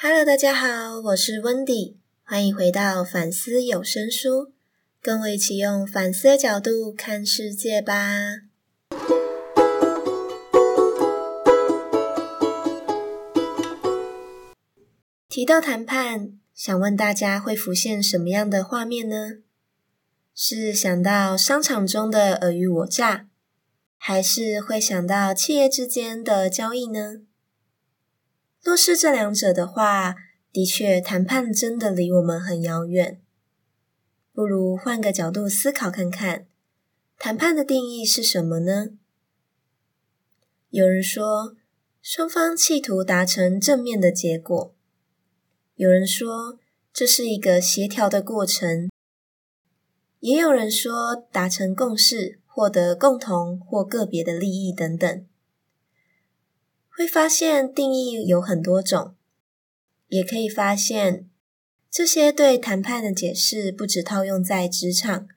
[0.00, 4.52] Hello，大家好，我是 Wendy，欢迎回到反思有声书，
[5.02, 8.44] 跟我一起用反思的角度看世界吧。
[15.28, 19.38] 提到谈判，想问大家会浮现什么样的画面呢？
[20.32, 23.26] 是想到商场中的尔虞我诈，
[23.96, 27.22] 还是会想到企业之间的交易呢？
[28.68, 30.14] 若是这两者的话，
[30.52, 33.18] 的确谈判真的离我们很遥远。
[34.34, 36.46] 不如换个角度思考看看，
[37.18, 38.88] 谈判的定义是什么呢？
[40.68, 41.56] 有人说，
[42.02, 44.74] 双方企图达成正面的结果；
[45.76, 46.58] 有人说，
[46.92, 48.90] 这是一个协调的过程；
[50.20, 55.24] 也有人说，达成共识，获得共同或个别的利益等等。
[56.98, 59.14] 会发现定义有很多种，
[60.08, 61.30] 也可以发现
[61.88, 65.28] 这些对谈判的解释不只套用在职场，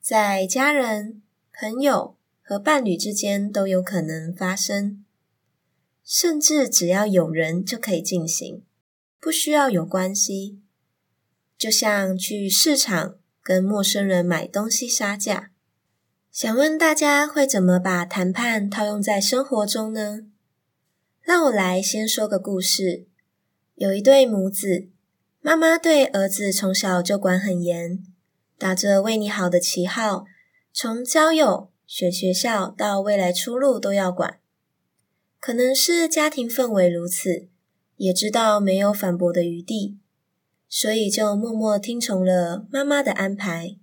[0.00, 1.20] 在家人、
[1.52, 5.04] 朋友和伴侣之间都有可能发生，
[6.04, 8.62] 甚至只要有人就可以进行，
[9.18, 10.60] 不需要有关系。
[11.58, 15.50] 就像去市场跟陌生人买东西杀价，
[16.30, 20.28] 想问大家会怎么把谈判套用在生活中呢？
[21.24, 23.06] 让我来先说个故事。
[23.76, 24.90] 有一对母子，
[25.40, 28.04] 妈妈对儿子从小就管很严，
[28.58, 30.26] 打着为你好的旗号，
[30.70, 34.38] 从交友、选学校到未来出路都要管。
[35.40, 37.48] 可能是家庭氛围如此，
[37.96, 39.96] 也知道没有反驳的余地，
[40.68, 43.76] 所以就默默听从了妈妈的安排。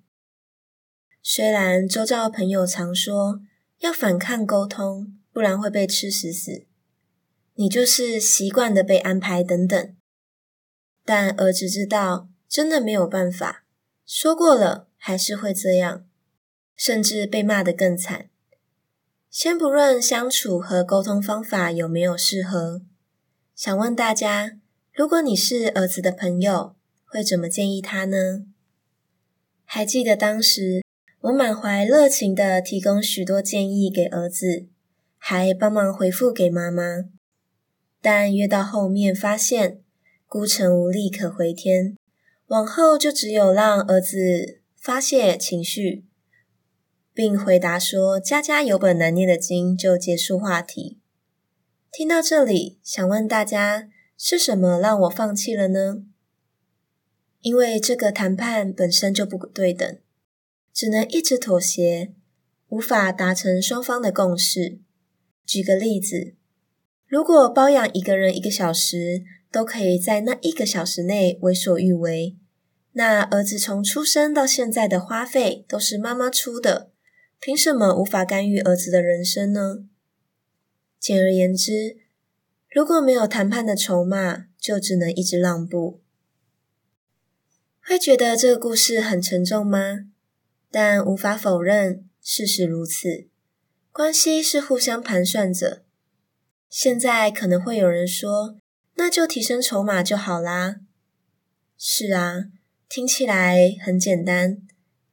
[1.23, 3.41] 虽然周遭朋友常说
[3.79, 6.67] 要反抗沟通，不然会被吃死死。
[7.61, 9.95] 你就是习惯的被安排等等，
[11.05, 13.65] 但儿子知道真的没有办法，
[14.03, 16.07] 说过了还是会这样，
[16.75, 18.31] 甚至被骂得更惨。
[19.29, 22.81] 先不论相处和沟通方法有没有适合，
[23.55, 24.57] 想问大家，
[24.91, 28.47] 如果你是儿子的朋友，会怎么建议他呢？
[29.65, 30.81] 还记得当时
[31.19, 34.65] 我满怀热情地提供许多建议给儿子，
[35.19, 37.03] 还帮忙回复给妈妈。
[38.01, 39.79] 但越到后面，发现
[40.25, 41.95] 孤城无力可回天，
[42.47, 46.03] 往后就只有让儿子发泄情绪，
[47.13, 50.99] 并回答说“家家有本难念的经”，就结束话题。
[51.91, 56.03] 听到这里，想问大家，是什么让我放弃了呢？
[57.41, 59.99] 因为这个谈判本身就不对等，
[60.73, 62.13] 只能一直妥协，
[62.69, 64.79] 无法达成双方的共识。
[65.45, 66.33] 举个例子。
[67.11, 72.37] 如果包养一个人一个小时，都可以在那一个小时内为所欲为，
[72.93, 76.89] 那儿子从出生到现在的花费都是妈妈出的，
[77.41, 79.83] 凭什么无法干预儿子的人生呢？
[81.01, 81.97] 简而言之，
[82.69, 85.99] 如果没有谈判的筹码，就只能一直让步。
[87.83, 90.05] 会觉得这个故事很沉重吗？
[90.71, 93.27] 但无法否认，事实如此，
[93.91, 95.83] 关系是互相盘算着。
[96.71, 98.55] 现在可能会有人说，
[98.95, 100.77] 那就提升筹码就好啦。
[101.77, 102.45] 是啊，
[102.87, 104.59] 听起来很简单，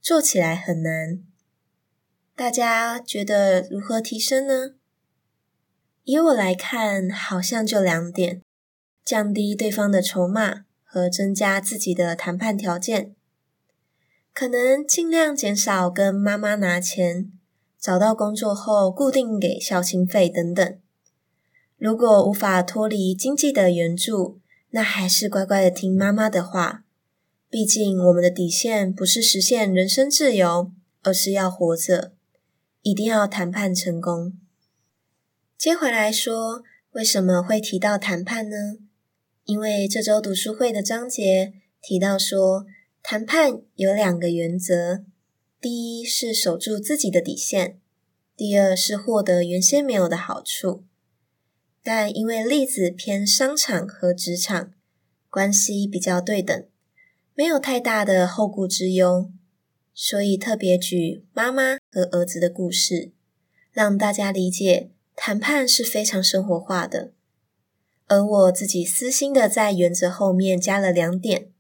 [0.01, 1.19] 做起来很难。
[2.37, 4.77] 大家觉得如何提升呢？
[6.05, 8.41] 以我来看，好像就两点：
[9.05, 13.17] 降低对方的筹码和增加自己的谈判条件。
[14.33, 17.33] 可能尽量减少跟妈妈拿钱，
[17.81, 20.79] 找到工作后固定给孝亲费等等。
[21.79, 24.41] 如果无法脱离经济的援助，
[24.71, 26.85] 那还是乖乖的听妈妈的话。
[27.49, 30.73] 毕竟我们的底线不是实现人身自由，
[31.03, 32.13] 而是要活着。
[32.83, 34.33] 一定要谈判成功。
[35.57, 36.63] 接回来说，
[36.93, 38.79] 为什么会提到谈判呢？
[39.45, 42.67] 因为这周读书会的章节提到说，
[43.03, 45.05] 谈判有两个原则：
[45.61, 47.79] 第一是守住自己的底线，
[48.37, 50.85] 第二是获得原先没有的好处。
[51.91, 54.75] 但因为例子偏商场和职场，
[55.31, 56.69] 关系比较对等，
[57.35, 59.33] 没有太大的后顾之忧，
[59.95, 63.13] 所以特别举妈妈和儿子的故事，
[63.73, 67.15] 让大家理解谈判是非常生活化的。
[68.07, 71.51] 而我自己私心的在原则后面加了两点，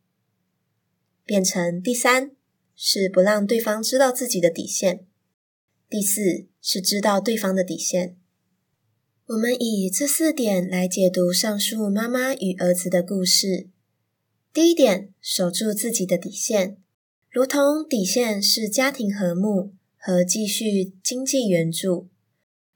[1.25, 2.33] 变成第三
[2.77, 5.07] 是不让对方知道自己的底线，
[5.89, 8.19] 第四是知道对方的底线。
[9.29, 13.69] 我们以这四点来解读上述妈妈与儿子的故事。
[14.55, 16.79] 第一点，守住自己的底线，
[17.29, 22.09] 如同底线是家庭和睦和继续经济援助。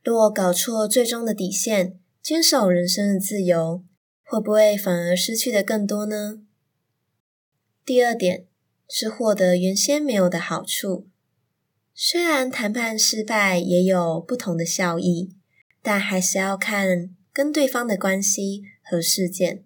[0.02, 3.82] 若搞错最终的底线，坚守人生的自由，
[4.22, 6.42] 会不会反而失去的更多呢？
[7.86, 8.44] 第二点
[8.86, 11.06] 是获得原先没有的好处。
[11.94, 15.30] 虽然谈判失败也有不同的效益，
[15.82, 19.64] 但还是要看跟对方的关系和事件，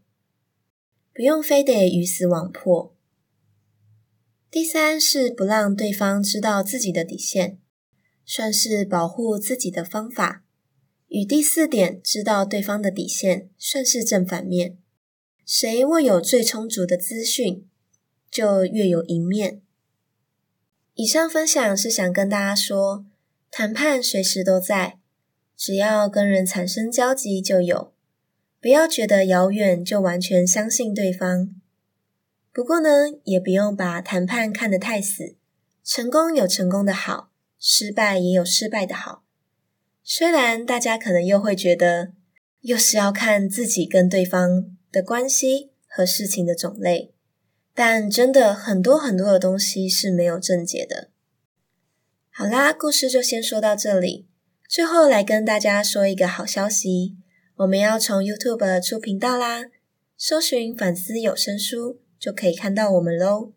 [1.14, 2.96] 不用非得鱼死网破。
[4.50, 7.58] 第三是不让对方知道自己的底线，
[8.24, 10.42] 算是保护自己的方法。
[11.08, 14.78] 与第四点知道对方的底线算是正反面，
[15.44, 17.69] 谁握有最充足的资讯，
[18.30, 19.60] 就越有赢面。
[20.94, 23.04] 以上分享是想跟大家说，
[23.50, 24.98] 谈判随时都在，
[25.56, 27.93] 只要跟人产生交集就有，
[28.61, 31.55] 不要觉得遥远就完全相信对方。
[32.53, 32.88] 不过呢，
[33.25, 35.37] 也不用把谈判看得太死，
[35.82, 39.25] 成功有成功的好，失败也有失败的好。
[40.03, 42.12] 虽然大家可能又会觉得，
[42.61, 47.12] 又是要看自己跟对方的关系和事情的种类，
[47.75, 51.08] 但真的很多很多的东西是没有正解的。
[52.31, 54.26] 好啦，故事就先说到这里。
[54.68, 57.16] 最后来跟大家说一个好消息，
[57.56, 59.66] 我们要从 YouTube 出频道啦，
[60.16, 63.52] 搜寻“反思有声书”就可以看到我们喽。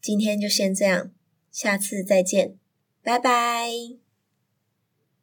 [0.00, 1.12] 今天就先这样，
[1.50, 2.56] 下次再见，
[3.02, 4.01] 拜拜。